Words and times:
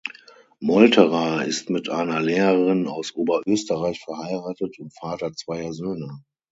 Molterer 0.59 1.45
ist 1.45 1.69
mit 1.69 1.87
einer 1.87 2.21
Lehrerin 2.21 2.87
aus 2.87 3.13
Oberösterreich 3.13 3.99
verheiratet 4.01 4.79
und 4.79 4.97
Vater 4.97 5.31
zweier 5.33 5.73
Söhne. 5.73 6.23